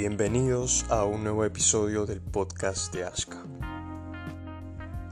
[0.00, 3.36] Bienvenidos a un nuevo episodio del podcast de Aska.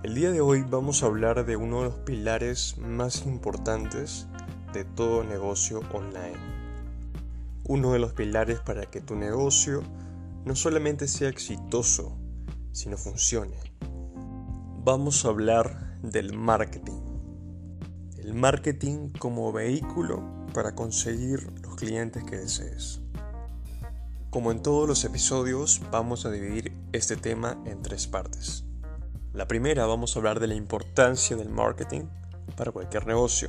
[0.03, 4.29] El día de hoy vamos a hablar de uno de los pilares más importantes
[4.73, 6.39] de todo negocio online.
[7.65, 9.83] Uno de los pilares para que tu negocio
[10.47, 12.17] no solamente sea exitoso,
[12.73, 13.59] sino funcione.
[14.85, 17.03] Vamos a hablar del marketing.
[18.17, 23.03] El marketing como vehículo para conseguir los clientes que desees.
[24.31, 28.63] Como en todos los episodios, vamos a dividir este tema en tres partes.
[29.33, 32.03] La primera vamos a hablar de la importancia del marketing
[32.55, 33.49] para cualquier negocio.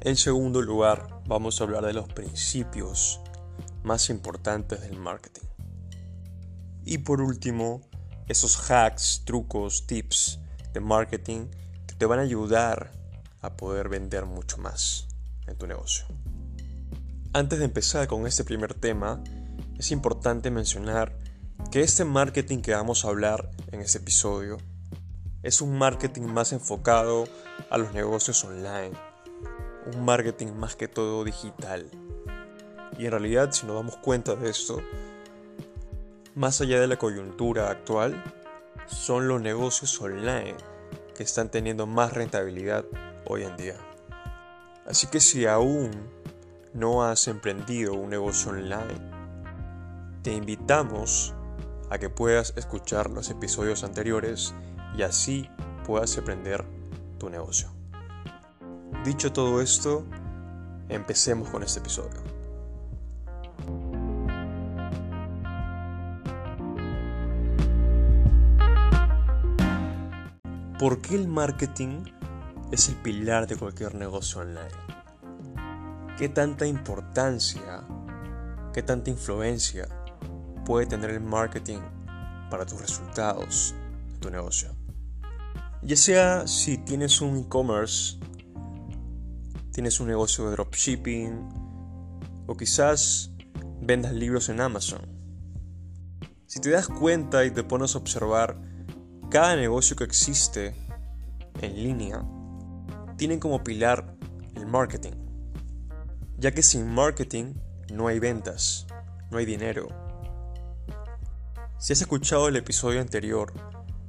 [0.00, 3.20] En segundo lugar, vamos a hablar de los principios
[3.82, 5.46] más importantes del marketing.
[6.86, 7.82] Y por último,
[8.26, 10.40] esos hacks, trucos, tips
[10.72, 11.48] de marketing
[11.86, 12.90] que te van a ayudar
[13.42, 15.08] a poder vender mucho más
[15.46, 16.06] en tu negocio.
[17.34, 19.24] Antes de empezar con este primer tema,
[19.78, 21.16] es importante mencionar
[21.70, 24.58] que este marketing que vamos a hablar en este episodio
[25.42, 27.24] es un marketing más enfocado
[27.70, 28.92] a los negocios online,
[29.94, 31.90] un marketing más que todo digital.
[32.98, 34.82] Y en realidad, si nos damos cuenta de esto,
[36.34, 38.22] más allá de la coyuntura actual,
[38.86, 40.56] son los negocios online
[41.16, 42.84] que están teniendo más rentabilidad
[43.24, 43.76] hoy en día.
[44.84, 46.21] Así que si aún
[46.74, 49.12] no has emprendido un negocio online,
[50.22, 51.34] te invitamos
[51.90, 54.54] a que puedas escuchar los episodios anteriores
[54.96, 55.50] y así
[55.86, 56.64] puedas emprender
[57.18, 57.68] tu negocio.
[59.04, 60.04] Dicho todo esto,
[60.88, 62.22] empecemos con este episodio.
[70.78, 72.04] ¿Por qué el marketing
[72.72, 75.01] es el pilar de cualquier negocio online?
[76.18, 77.86] ¿Qué tanta importancia,
[78.74, 79.88] qué tanta influencia
[80.66, 81.78] puede tener el marketing
[82.50, 83.74] para tus resultados
[84.12, 84.76] de tu negocio?
[85.80, 88.18] Ya sea si tienes un e-commerce,
[89.72, 91.48] tienes un negocio de dropshipping
[92.46, 93.30] o quizás
[93.80, 95.00] vendas libros en Amazon.
[96.46, 98.60] Si te das cuenta y te pones a observar,
[99.30, 100.76] cada negocio que existe
[101.62, 102.22] en línea
[103.16, 104.14] tiene como pilar
[104.54, 105.21] el marketing
[106.42, 107.54] ya que sin marketing
[107.92, 108.88] no hay ventas,
[109.30, 109.86] no hay dinero.
[111.78, 113.52] Si has escuchado el episodio anterior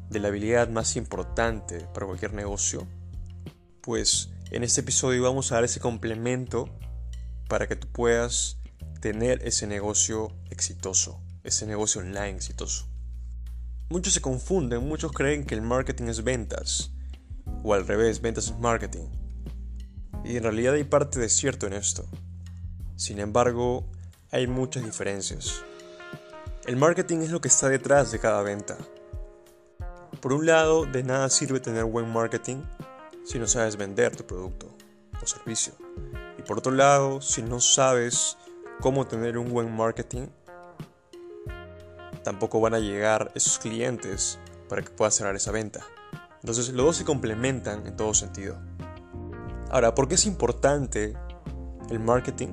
[0.10, 2.88] de la habilidad más importante para cualquier negocio,
[3.82, 6.76] pues en este episodio vamos a dar ese complemento
[7.48, 8.58] para que tú puedas
[9.00, 12.88] tener ese negocio exitoso, ese negocio online exitoso.
[13.90, 16.94] Muchos se confunden, muchos creen que el marketing es ventas,
[17.64, 19.23] o al revés, ventas es marketing.
[20.24, 22.06] Y en realidad hay parte de cierto en esto.
[22.96, 23.86] Sin embargo,
[24.32, 25.62] hay muchas diferencias.
[26.66, 28.78] El marketing es lo que está detrás de cada venta.
[30.22, 32.64] Por un lado, de nada sirve tener buen marketing
[33.26, 34.74] si no sabes vender tu producto
[35.22, 35.74] o servicio.
[36.38, 38.38] Y por otro lado, si no sabes
[38.80, 40.28] cómo tener un buen marketing,
[42.24, 44.40] tampoco van a llegar esos clientes
[44.70, 45.82] para que puedas cerrar esa venta.
[46.40, 48.58] Entonces los dos se complementan en todo sentido.
[49.74, 51.16] Ahora, ¿por qué es importante
[51.90, 52.50] el marketing?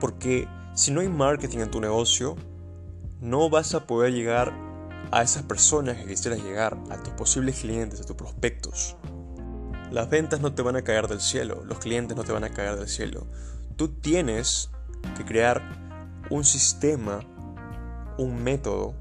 [0.00, 2.36] Porque si no hay marketing en tu negocio,
[3.20, 4.50] no vas a poder llegar
[5.12, 8.96] a esas personas que quisieras llegar, a tus posibles clientes, a tus prospectos.
[9.90, 12.54] Las ventas no te van a caer del cielo, los clientes no te van a
[12.54, 13.26] caer del cielo.
[13.76, 14.70] Tú tienes
[15.18, 15.60] que crear
[16.30, 17.20] un sistema,
[18.16, 18.94] un método,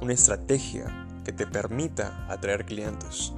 [0.00, 3.34] una estrategia que te permita atraer clientes,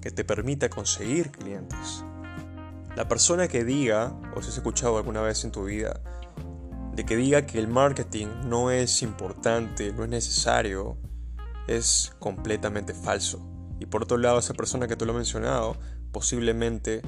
[0.00, 2.06] que te permita conseguir clientes.
[2.96, 6.00] La persona que diga, o si has escuchado alguna vez en tu vida,
[6.94, 10.96] de que diga que el marketing no es importante, no es necesario,
[11.66, 13.44] es completamente falso.
[13.80, 15.76] Y por otro lado, esa persona que tú lo has mencionado
[16.12, 17.02] posiblemente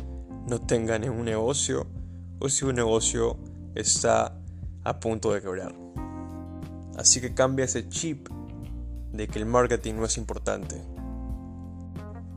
[0.48, 1.86] no tenga ningún negocio
[2.40, 3.38] o si un negocio
[3.76, 4.36] está
[4.82, 5.72] a punto de quebrar.
[6.96, 8.28] Así que cambia ese chip
[9.12, 10.82] de que el marketing no es importante.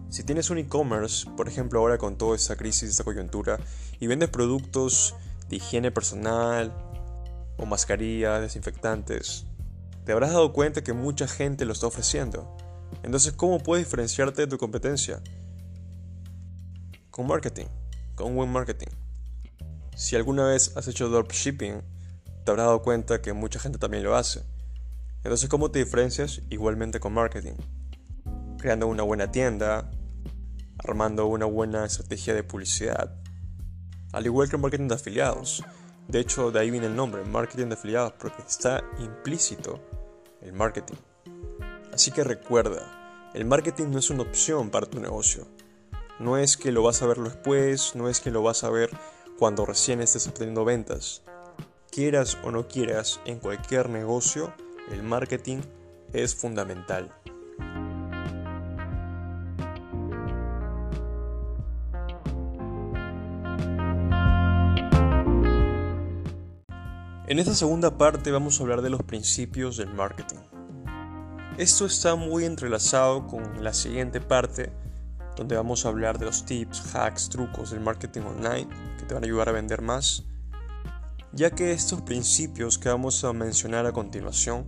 [0.10, 3.60] Si tienes un e-commerce, por ejemplo ahora con toda esta crisis, esta coyuntura,
[4.00, 5.16] y vendes productos
[5.50, 6.74] de higiene personal,
[7.58, 9.46] o mascarillas, desinfectantes,
[10.06, 12.58] te habrás dado cuenta que mucha gente lo está ofreciendo.
[13.04, 15.22] Entonces, ¿cómo puedes diferenciarte de tu competencia?
[17.12, 17.68] Con marketing,
[18.16, 18.90] con buen marketing.
[19.96, 21.82] Si alguna vez has hecho dropshipping,
[22.46, 24.42] te habrás dado cuenta que mucha gente también lo hace.
[25.18, 26.42] Entonces, ¿cómo te diferencias?
[26.50, 27.56] Igualmente con marketing.
[28.58, 29.92] Creando una buena tienda,
[30.84, 33.16] armando una buena estrategia de publicidad,
[34.12, 35.64] al igual que el marketing de afiliados.
[36.08, 39.80] De hecho, de ahí viene el nombre, marketing de afiliados, porque está implícito
[40.42, 40.98] el marketing.
[41.94, 45.48] Así que recuerda, el marketing no es una opción para tu negocio.
[46.20, 48.90] No es que lo vas a ver después, no es que lo vas a ver
[49.38, 51.22] cuando recién estés obteniendo ventas.
[51.92, 54.54] Quieras o no quieras, en cualquier negocio,
[54.92, 55.60] el marketing
[56.14, 57.14] es fundamental.
[67.30, 70.40] En esta segunda parte vamos a hablar de los principios del marketing.
[71.60, 74.72] Esto está muy entrelazado con la siguiente parte,
[75.36, 78.68] donde vamos a hablar de los tips, hacks, trucos del marketing online
[78.98, 80.26] que te van a ayudar a vender más,
[81.32, 84.66] ya que estos principios que vamos a mencionar a continuación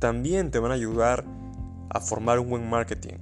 [0.00, 1.24] también te van a ayudar
[1.88, 3.18] a formar un buen marketing.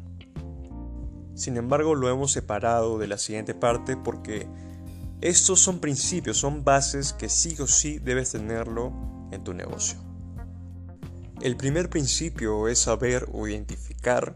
[1.35, 4.49] Sin embargo, lo hemos separado de la siguiente parte porque
[5.21, 8.93] estos son principios, son bases que sí o sí debes tenerlo
[9.33, 9.99] en tu negocio.
[11.43, 14.35] El primer principio es saber o identificar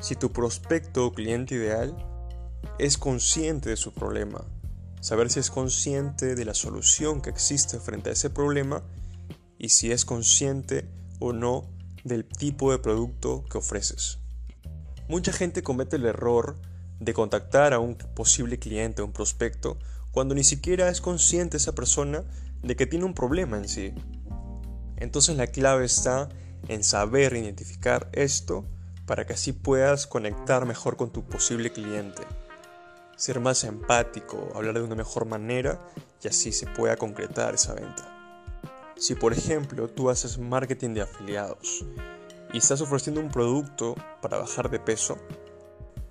[0.00, 1.96] si tu prospecto o cliente ideal
[2.78, 4.44] es consciente de su problema,
[5.00, 8.84] saber si es consciente de la solución que existe frente a ese problema
[9.58, 10.88] y si es consciente
[11.20, 11.70] o no
[12.04, 14.18] del tipo de producto que ofreces.
[15.08, 16.56] Mucha gente comete el error
[17.00, 19.78] de contactar a un posible cliente, o un prospecto,
[20.14, 22.22] cuando ni siquiera es consciente esa persona
[22.62, 23.92] de que tiene un problema en sí.
[24.96, 26.28] Entonces la clave está
[26.68, 28.64] en saber identificar esto
[29.06, 32.22] para que así puedas conectar mejor con tu posible cliente,
[33.16, 35.80] ser más empático, hablar de una mejor manera
[36.22, 38.08] y así se pueda concretar esa venta.
[38.96, 41.84] Si por ejemplo tú haces marketing de afiliados
[42.52, 45.18] y estás ofreciendo un producto para bajar de peso,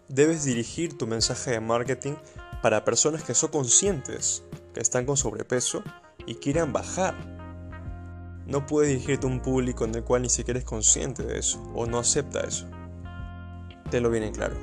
[0.10, 2.16] debes dirigir tu mensaje de marketing
[2.64, 4.42] para personas que son conscientes
[4.74, 5.84] que están con sobrepeso
[6.26, 7.14] y quieran bajar.
[8.48, 11.62] No puedes dirigirte a un público en el cual ni siquiera es consciente de eso
[11.76, 12.66] o no acepta eso.
[13.92, 14.56] Te lo viene claro.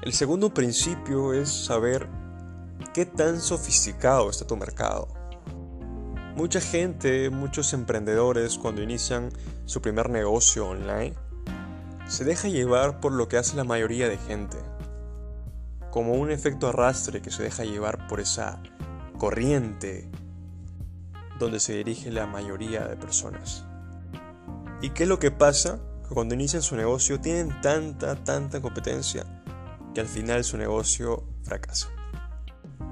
[0.00, 2.08] El segundo principio es saber
[2.94, 5.08] qué tan sofisticado está tu mercado.
[6.36, 9.28] Mucha gente, muchos emprendedores cuando inician
[9.66, 11.14] su primer negocio online,
[12.08, 14.56] se deja llevar por lo que hace la mayoría de gente
[15.94, 18.60] como un efecto arrastre que se deja llevar por esa
[19.16, 20.10] corriente
[21.38, 23.64] donde se dirige la mayoría de personas.
[24.82, 25.78] ¿Y qué es lo que pasa?
[26.08, 29.24] Que cuando inician su negocio tienen tanta, tanta competencia
[29.94, 31.90] que al final su negocio fracasa.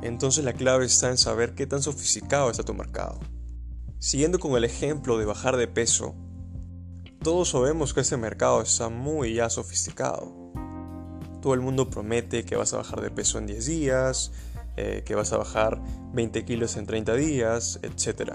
[0.00, 3.18] Entonces la clave está en saber qué tan sofisticado está tu mercado.
[3.98, 6.14] Siguiendo con el ejemplo de bajar de peso,
[7.20, 10.41] todos sabemos que ese mercado está muy ya sofisticado.
[11.42, 14.30] Todo el mundo promete que vas a bajar de peso en 10 días,
[14.76, 15.82] eh, que vas a bajar
[16.14, 18.34] 20 kilos en 30 días, etc.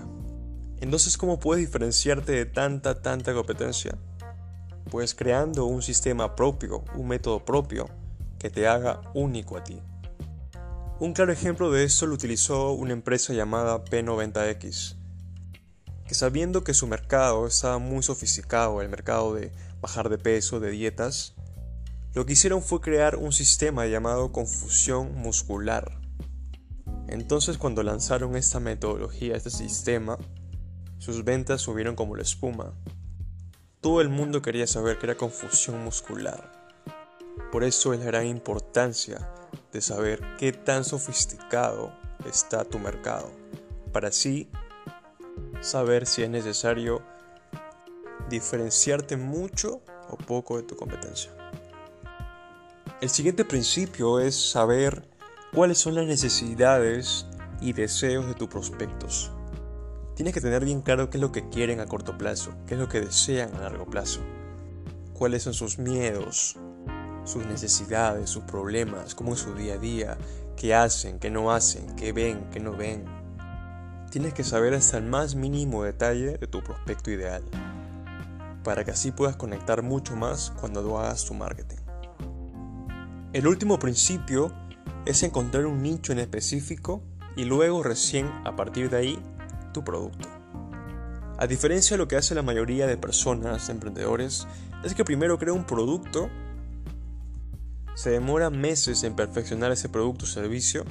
[0.81, 3.98] Entonces, ¿cómo puedes diferenciarte de tanta, tanta competencia?
[4.92, 7.89] Pues creando un sistema propio, un método propio
[8.39, 9.81] que te haga único a ti.
[11.00, 14.98] Un claro ejemplo de esto lo utilizó una empresa llamada P90X,
[16.06, 20.71] que sabiendo que su mercado estaba muy sofisticado, el mercado de bajar de peso, de
[20.71, 21.36] dietas,
[22.17, 25.99] lo que hicieron fue crear un sistema llamado confusión muscular.
[27.07, 30.17] Entonces cuando lanzaron esta metodología, este sistema,
[30.97, 32.74] sus ventas subieron como la espuma.
[33.81, 36.51] Todo el mundo quería saber qué era confusión muscular.
[37.51, 39.31] Por eso es la gran importancia
[39.71, 41.93] de saber qué tan sofisticado
[42.27, 43.29] está tu mercado,
[43.93, 44.50] para así
[45.62, 47.03] saber si es necesario
[48.27, 51.31] diferenciarte mucho o poco de tu competencia.
[53.00, 55.08] El siguiente principio es saber
[55.54, 57.27] cuáles son las necesidades
[57.62, 59.32] y deseos de tus prospectos.
[60.16, 62.80] Tienes que tener bien claro qué es lo que quieren a corto plazo, qué es
[62.80, 64.22] lo que desean a largo plazo,
[65.13, 66.58] cuáles son sus miedos,
[67.24, 70.18] sus necesidades, sus problemas, cómo es su día a día,
[70.56, 73.06] qué hacen, qué no hacen, qué ven, qué no ven.
[74.10, 77.44] Tienes que saber hasta el más mínimo detalle de tu prospecto ideal,
[78.63, 81.76] para que así puedas conectar mucho más cuando hagas tu marketing.
[83.38, 84.51] El último principio
[85.06, 87.03] es encontrar un nicho en específico
[87.36, 89.20] y luego recién a partir de ahí
[89.75, 90.27] tu producto.
[91.38, 94.48] A diferencia de lo que hace la mayoría de personas, emprendedores,
[94.84, 96.32] es que primero crea un producto,
[97.94, 100.84] se demora meses en perfeccionar ese producto o servicio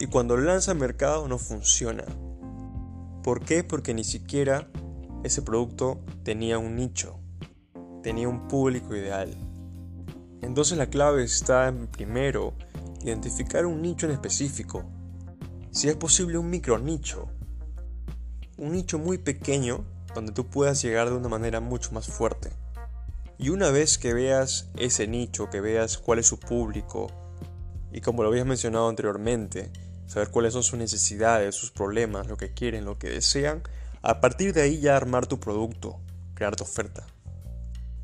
[0.00, 2.04] y cuando lo lanza al mercado no funciona.
[3.22, 3.64] ¿Por qué?
[3.64, 4.66] Porque ni siquiera
[5.24, 7.20] ese producto tenía un nicho,
[8.02, 9.51] tenía un público ideal.
[10.42, 12.54] Entonces la clave está en primero
[13.02, 14.84] identificar un nicho en específico.
[15.70, 17.28] si es posible un micro nicho.
[18.58, 22.50] Un nicho muy pequeño donde tú puedas llegar de una manera mucho más fuerte.
[23.38, 27.10] Y una vez que veas ese nicho, que veas cuál es su público,
[27.90, 29.70] y como lo habías mencionado anteriormente,
[30.06, 33.62] saber cuáles son sus necesidades, sus problemas, lo que quieren, lo que desean,
[34.02, 35.98] a partir de ahí ya armar tu producto,
[36.34, 37.06] crear tu oferta.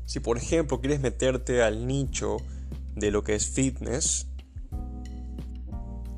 [0.09, 2.37] Si por ejemplo quieres meterte al nicho
[2.95, 4.25] de lo que es fitness,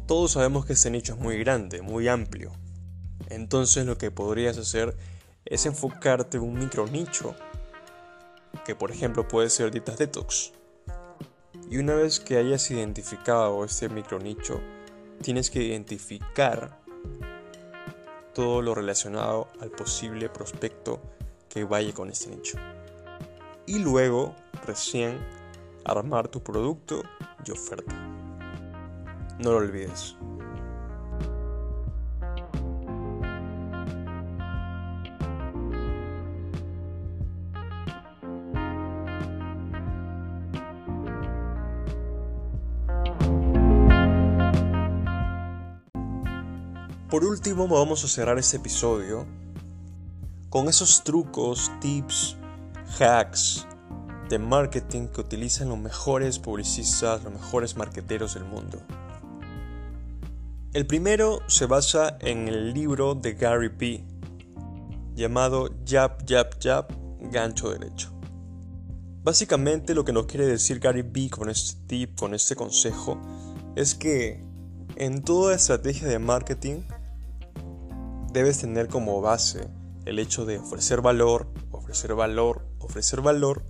[0.07, 2.53] todos sabemos que ese nicho es muy grande, muy amplio.
[3.27, 4.95] Entonces lo que podrías hacer
[5.43, 7.35] es enfocarte en un micro nicho,
[8.65, 10.53] que por ejemplo puede ser dietas detox.
[11.69, 14.61] Y una vez que hayas identificado este micro nicho,
[15.21, 16.79] tienes que identificar
[18.33, 21.01] todo lo relacionado al posible prospecto
[21.49, 22.57] que vaya con este nicho
[23.65, 25.19] y luego recién
[25.85, 27.03] armar tu producto
[27.45, 27.95] y oferta.
[29.39, 30.15] No lo olvides.
[47.09, 49.25] Por último, vamos a cerrar este episodio
[50.49, 52.37] con esos trucos, tips,
[52.99, 53.65] hacks
[54.29, 58.81] de marketing que utilizan los mejores publicistas, los mejores marketeros del mundo.
[60.73, 64.05] El primero se basa en el libro de Gary Vee
[65.15, 66.87] llamado Jab, Jab, Jab,
[67.29, 68.11] gancho derecho.
[69.23, 73.21] Básicamente lo que nos quiere decir Gary Vee con este tip, con este consejo,
[73.75, 74.43] es que
[74.95, 76.83] en toda estrategia de marketing
[78.31, 79.67] debes tener como base
[80.05, 82.60] el hecho de ofrecer valor, ofrecer valor,
[82.91, 83.63] ofrecer valor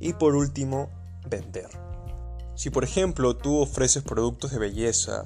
[0.00, 0.90] y por último,
[1.30, 1.68] vender.
[2.56, 5.22] Si por ejemplo tú ofreces productos de belleza,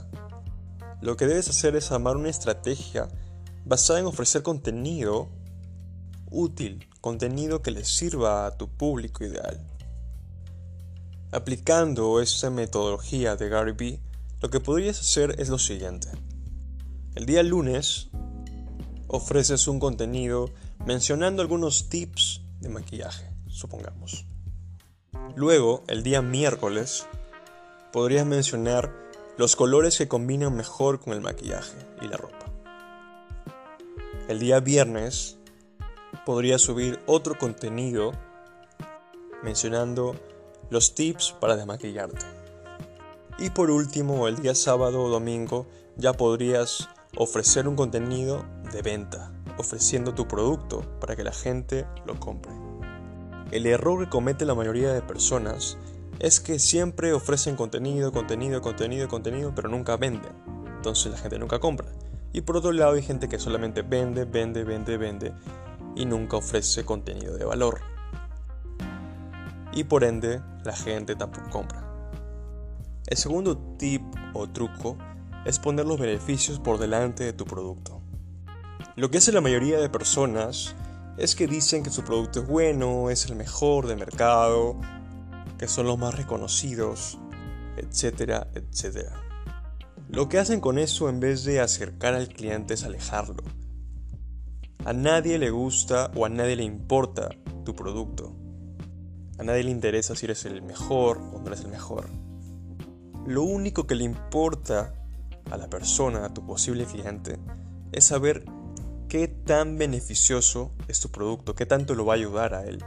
[1.01, 3.09] lo que debes hacer es armar una estrategia
[3.65, 5.29] basada en ofrecer contenido
[6.31, 9.59] útil, contenido que le sirva a tu público ideal.
[11.33, 14.01] Aplicando esa metodología de Gary Vee,
[14.41, 16.09] lo que podrías hacer es lo siguiente.
[17.15, 18.09] El día lunes
[19.07, 20.51] ofreces un contenido
[20.85, 24.25] mencionando algunos tips de maquillaje supongamos.
[25.35, 27.07] Luego, el día miércoles,
[27.93, 28.93] podrías mencionar
[29.37, 32.47] los colores que combinan mejor con el maquillaje y la ropa.
[34.29, 35.39] El día viernes,
[36.25, 38.13] podrías subir otro contenido
[39.43, 40.15] mencionando
[40.71, 42.27] los tips para desmaquillarte.
[43.39, 49.33] Y por último, el día sábado o domingo, ya podrías ofrecer un contenido de venta,
[49.57, 52.68] ofreciendo tu producto para que la gente lo compre.
[53.51, 55.79] El error que comete la mayoría de personas
[56.19, 60.33] es que siempre ofrecen contenido, contenido, contenido, contenido, pero nunca venden.
[60.77, 61.89] Entonces la gente nunca compra.
[62.33, 65.33] Y por otro lado hay gente que solamente vende, vende, vende, vende
[65.97, 67.81] y nunca ofrece contenido de valor.
[69.73, 71.85] Y por ende la gente tampoco compra.
[73.07, 74.03] El segundo tip
[74.35, 74.99] o truco
[75.47, 78.03] es poner los beneficios por delante de tu producto.
[78.97, 80.77] Lo que hace la mayoría de personas
[81.19, 84.81] es que dicen que su producto es bueno, es el mejor de mercado,
[85.59, 87.19] que son los más reconocidos,
[87.77, 89.21] etcétera, etcétera.
[90.09, 93.43] Lo que hacen con eso en vez de acercar al cliente es alejarlo.
[94.85, 97.31] A nadie le gusta o a nadie le importa
[97.65, 98.35] tu producto.
[99.39, 102.09] A nadie le interesa si eres el mejor o no eres el mejor.
[103.27, 104.95] Lo único que le importa
[105.51, 107.39] a la persona, a tu posible cliente,
[107.93, 108.45] es saber
[109.09, 112.85] qué tan beneficioso es tu producto, qué tanto lo va a ayudar a él.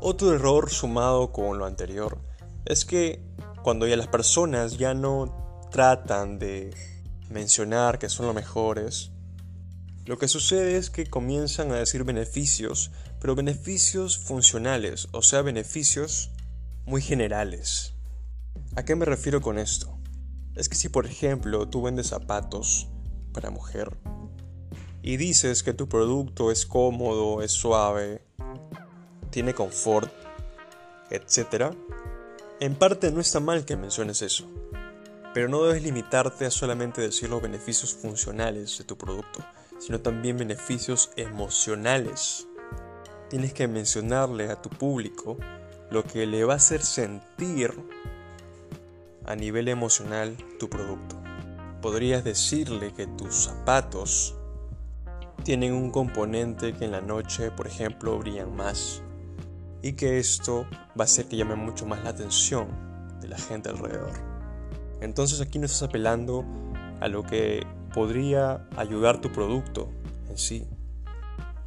[0.00, 2.18] Otro error sumado con lo anterior
[2.66, 3.22] es que
[3.62, 6.74] cuando ya las personas ya no tratan de
[7.30, 9.10] mencionar que son los mejores,
[10.04, 12.90] lo que sucede es que comienzan a decir beneficios,
[13.20, 16.30] pero beneficios funcionales, o sea, beneficios
[16.84, 17.94] muy generales.
[18.76, 19.98] ¿A qué me refiero con esto?
[20.56, 22.88] Es que si por ejemplo tú vendes zapatos
[23.32, 23.96] para mujer,
[25.02, 28.22] y dices que tu producto es cómodo, es suave,
[29.30, 30.12] tiene confort,
[31.10, 31.74] etc.,
[32.60, 34.44] en parte no está mal que menciones eso,
[35.32, 39.44] pero no debes limitarte a solamente decir los beneficios funcionales de tu producto,
[39.78, 42.46] sino también beneficios emocionales.
[43.30, 45.38] Tienes que mencionarle a tu público
[45.90, 47.72] lo que le va a hacer sentir
[49.24, 51.16] a nivel emocional tu producto.
[51.80, 54.34] Podrías decirle que tus zapatos
[55.40, 59.02] tienen un componente que en la noche, por ejemplo, brillan más
[59.82, 60.66] y que esto
[60.98, 62.68] va a hacer que llame mucho más la atención
[63.20, 64.12] de la gente alrededor.
[65.00, 66.44] Entonces aquí no estás apelando
[67.00, 69.90] a lo que podría ayudar tu producto
[70.28, 70.68] en sí,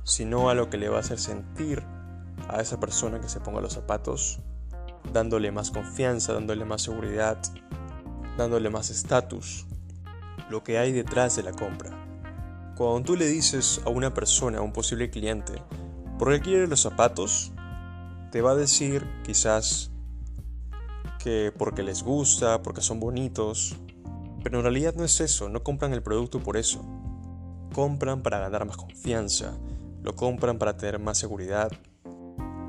[0.03, 1.83] sino a lo que le va a hacer sentir
[2.49, 4.39] a esa persona que se ponga los zapatos,
[5.11, 7.39] dándole más confianza, dándole más seguridad,
[8.37, 9.65] dándole más estatus,
[10.49, 12.02] lo que hay detrás de la compra.
[12.75, 15.53] Cuando tú le dices a una persona, a un posible cliente,
[16.17, 17.51] ¿por qué quiere los zapatos?
[18.31, 19.91] Te va a decir quizás
[21.19, 23.75] que porque les gusta, porque son bonitos,
[24.43, 26.83] pero en realidad no es eso, no compran el producto por eso.
[27.75, 29.55] Compran para ganar más confianza,
[30.01, 31.71] lo compran para tener más seguridad,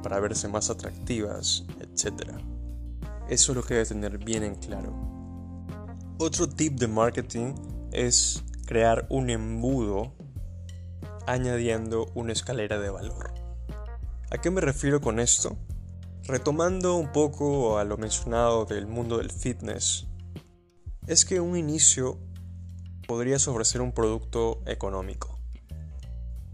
[0.02, 2.30] para verse más atractivas, etc.
[3.30, 4.92] Eso es lo que debe tener bien en claro.
[6.18, 7.54] Otro tip de marketing
[7.90, 10.12] es crear un embudo
[11.26, 13.33] añadiendo una escalera de valor.
[14.30, 15.56] ¿A qué me refiero con esto?
[16.25, 20.06] Retomando un poco a lo mencionado del mundo del fitness,
[21.06, 22.18] es que un inicio
[23.06, 25.38] podrías ofrecer un producto económico,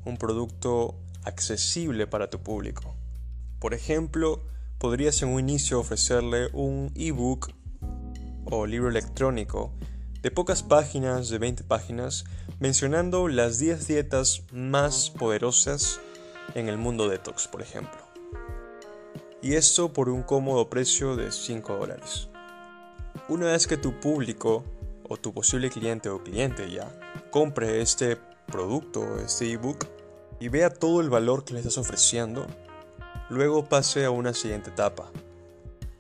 [0.05, 2.95] un producto accesible para tu público.
[3.61, 4.43] Por ejemplo,
[4.79, 7.52] podrías en un inicio ofrecerle un ebook
[8.47, 9.73] o libro electrónico
[10.23, 12.25] de pocas páginas, de 20 páginas,
[12.59, 16.00] mencionando las 10 dietas más poderosas
[16.55, 18.00] en el mundo detox, por ejemplo.
[19.43, 22.29] Y esto por un cómodo precio de 5 dólares.
[23.29, 24.65] Una vez que tu público
[25.09, 26.91] o tu posible cliente o cliente ya
[27.31, 29.87] compre este producto, este ebook,
[30.39, 32.47] y vea todo el valor que le estás ofreciendo,
[33.29, 35.11] luego pase a una siguiente etapa.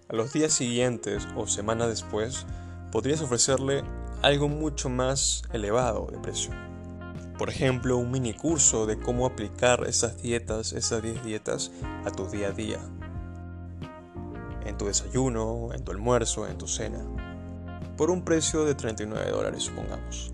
[0.08, 2.46] A los días siguientes o semanas después,
[2.90, 3.84] podrías ofrecerle
[4.22, 6.52] algo mucho más elevado de precio.
[7.38, 11.72] Por ejemplo, un mini curso de cómo aplicar esas dietas, esas 10 dietas,
[12.04, 12.78] a tu día a día.
[14.66, 17.00] En tu desayuno, en tu almuerzo, en tu cena
[18.00, 20.32] por un precio de 39 dólares supongamos.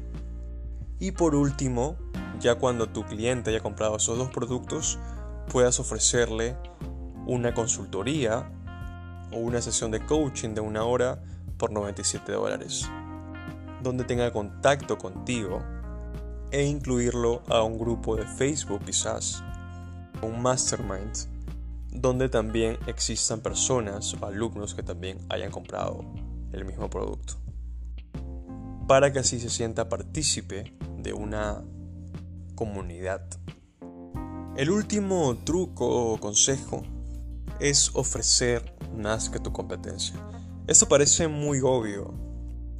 [1.01, 1.97] Y por último,
[2.39, 5.01] ya cuando tu cliente haya comprado esos dos productos,
[5.51, 6.57] puedas ofrecerle
[7.27, 8.49] una consultoría
[9.33, 11.21] o una sesión de coaching de una hora
[11.57, 12.89] por 97 dólares,
[13.87, 15.63] donde tenga contacto contigo
[16.51, 19.43] e incluirlo a un grupo de Facebook quizás,
[20.23, 21.17] un mastermind,
[21.91, 26.05] donde también existan personas o alumnos que también hayan comprado
[26.53, 27.35] el mismo producto
[28.87, 31.65] para que así se sienta partícipe de una
[32.55, 33.23] comunidad.
[34.57, 36.83] El último truco o consejo
[37.59, 40.15] es ofrecer más que tu competencia.
[40.67, 42.15] Esto parece muy obvio,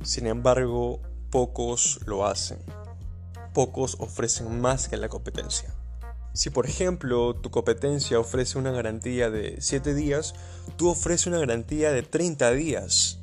[0.07, 2.59] sin embargo pocos lo hacen.
[3.53, 5.75] Pocos ofrecen más que la competencia.
[6.33, 10.35] Si por ejemplo tu competencia ofrece una garantía de 7 días,
[10.77, 13.19] tú ofreces una garantía de 30 días.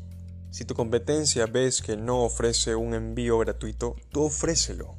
[0.52, 4.96] Si tu competencia ves que no ofrece un envío gratuito, tú ofrécelo.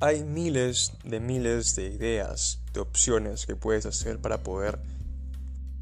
[0.00, 4.80] Hay miles de miles de ideas, de opciones que puedes hacer para poder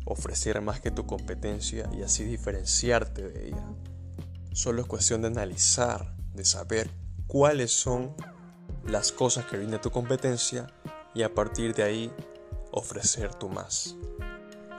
[0.05, 3.67] ofrecer más que tu competencia y así diferenciarte de ella.
[4.53, 6.91] Solo es cuestión de analizar, de saber
[7.27, 8.15] cuáles son
[8.85, 10.67] las cosas que brinda tu competencia
[11.15, 12.13] y a partir de ahí
[12.73, 13.97] ofrecer tu más.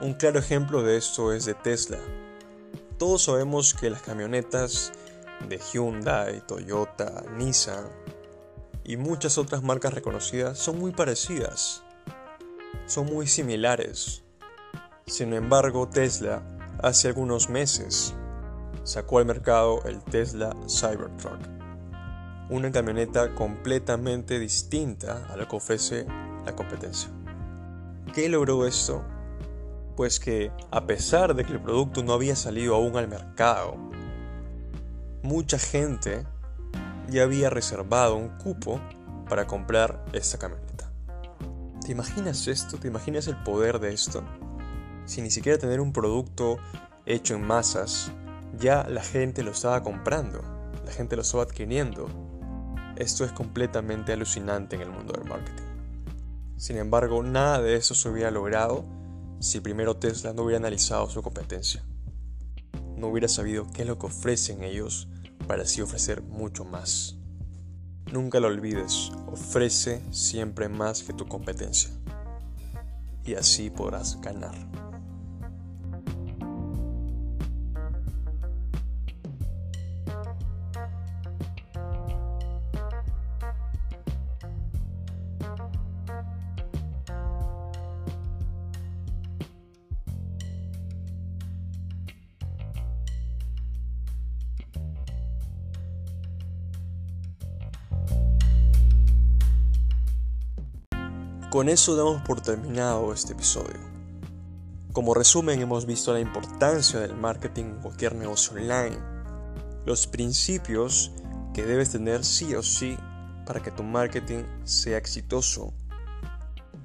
[0.00, 1.98] Un claro ejemplo de esto es de Tesla,
[3.02, 4.92] todos sabemos que las camionetas
[5.48, 7.88] de Hyundai, Toyota, Nissan
[8.84, 11.82] y muchas otras marcas reconocidas son muy parecidas,
[12.86, 14.22] son muy similares.
[15.06, 16.42] Sin embargo, Tesla
[16.80, 18.14] hace algunos meses
[18.84, 21.40] sacó al mercado el Tesla Cybertruck,
[22.50, 26.06] una camioneta completamente distinta a la que ofrece
[26.44, 27.10] la competencia.
[28.14, 29.04] ¿Qué logró esto?
[29.96, 33.76] pues que a pesar de que el producto no había salido aún al mercado,
[35.22, 36.24] mucha gente
[37.08, 38.80] ya había reservado un cupo
[39.28, 40.90] para comprar esta camioneta.
[41.84, 42.78] ¿Te imaginas esto?
[42.78, 44.22] ¿Te imaginas el poder de esto?
[45.04, 46.58] Sin ni siquiera tener un producto
[47.06, 48.12] hecho en masas,
[48.58, 50.42] ya la gente lo estaba comprando,
[50.84, 52.08] la gente lo estaba adquiriendo.
[52.96, 55.64] Esto es completamente alucinante en el mundo del marketing.
[56.56, 58.84] Sin embargo, nada de eso se hubiera logrado
[59.40, 61.84] si primero Tesla no hubiera analizado su competencia.
[62.96, 65.08] No hubiera sabido qué es lo que ofrecen ellos
[65.48, 67.16] para así ofrecer mucho más.
[68.12, 71.90] Nunca lo olvides, ofrece siempre más que tu competencia.
[73.24, 74.54] Y así podrás ganar.
[101.62, 103.78] Con eso damos por terminado este episodio.
[104.92, 108.98] Como resumen hemos visto la importancia del marketing en cualquier negocio online,
[109.86, 111.12] los principios
[111.54, 112.98] que debes tener sí o sí
[113.46, 115.72] para que tu marketing sea exitoso.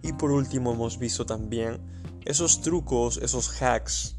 [0.03, 1.81] Y por último hemos visto también
[2.23, 4.15] esos trucos, esos hacks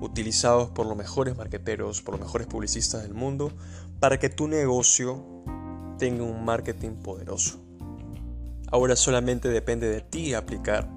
[0.00, 3.52] utilizados por los mejores marketeros, por los mejores publicistas del mundo,
[4.00, 5.22] para que tu negocio
[5.98, 7.62] tenga un marketing poderoso.
[8.72, 10.88] Ahora solamente depende de ti aplicar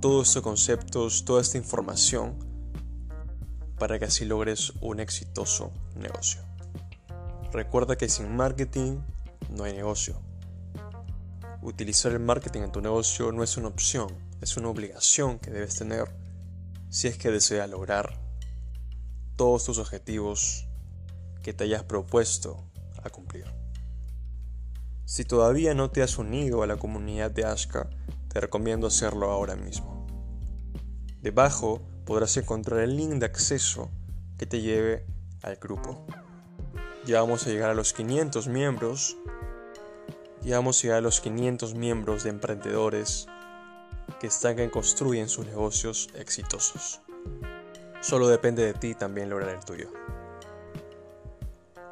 [0.00, 2.38] todos estos conceptos, toda esta información,
[3.76, 6.42] para que así logres un exitoso negocio.
[7.52, 9.00] Recuerda que sin marketing
[9.50, 10.14] no hay negocio.
[11.60, 15.74] Utilizar el marketing en tu negocio no es una opción, es una obligación que debes
[15.74, 16.14] tener
[16.88, 18.16] si es que deseas lograr
[19.34, 20.68] todos tus objetivos
[21.42, 22.70] que te hayas propuesto
[23.02, 23.63] a cumplir.
[25.06, 27.90] Si todavía no te has unido a la comunidad de Ashka,
[28.28, 30.06] te recomiendo hacerlo ahora mismo.
[31.20, 33.90] Debajo podrás encontrar el link de acceso
[34.38, 35.04] que te lleve
[35.42, 36.06] al grupo.
[37.04, 39.18] Ya vamos a llegar a los 500 miembros.
[40.42, 43.26] Ya vamos a llegar a los 500 miembros de emprendedores
[44.20, 47.02] que están que construyen sus negocios exitosos.
[48.00, 49.90] Solo depende de ti también lograr el tuyo.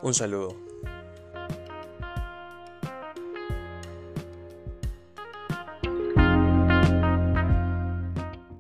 [0.03, 0.62] Un saludo.